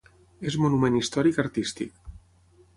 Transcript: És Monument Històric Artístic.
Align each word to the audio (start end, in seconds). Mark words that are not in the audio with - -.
És 0.51 0.57
Monument 0.63 0.97
Històric 1.01 1.39
Artístic. 1.45 2.05